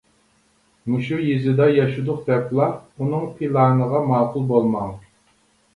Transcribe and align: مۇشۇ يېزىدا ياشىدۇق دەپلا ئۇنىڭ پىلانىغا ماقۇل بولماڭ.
مۇشۇ 0.93 1.19
يېزىدا 1.25 1.67
ياشىدۇق 1.75 2.25
دەپلا 2.31 2.71
ئۇنىڭ 2.81 3.29
پىلانىغا 3.39 4.05
ماقۇل 4.15 4.51
بولماڭ. 4.55 4.99